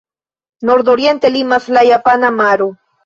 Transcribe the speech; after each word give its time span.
Nordoriente 0.63 1.29
limas 1.29 1.69
la 1.77 1.85
Japana 1.91 2.31
maro. 2.39 2.71